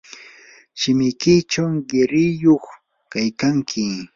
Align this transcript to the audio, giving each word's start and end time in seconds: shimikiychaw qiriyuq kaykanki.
shimikiychaw 0.79 1.71
qiriyuq 1.89 2.65
kaykanki. 3.11 3.85